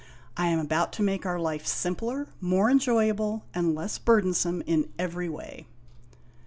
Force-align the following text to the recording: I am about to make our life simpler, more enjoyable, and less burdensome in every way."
I 0.35 0.47
am 0.47 0.57
about 0.57 0.91
to 0.93 1.03
make 1.03 1.27
our 1.27 1.37
life 1.39 1.67
simpler, 1.67 2.25
more 2.39 2.71
enjoyable, 2.71 3.45
and 3.53 3.75
less 3.75 3.99
burdensome 3.99 4.63
in 4.65 4.91
every 4.97 5.29
way." 5.29 5.67